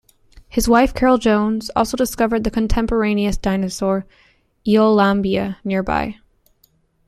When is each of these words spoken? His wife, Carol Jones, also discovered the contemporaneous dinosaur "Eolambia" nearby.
His 0.49 0.67
wife, 0.67 0.95
Carol 0.95 1.19
Jones, 1.19 1.69
also 1.75 1.95
discovered 1.95 2.43
the 2.43 2.49
contemporaneous 2.49 3.37
dinosaur 3.37 4.07
"Eolambia" 4.65 5.57
nearby. 5.63 6.17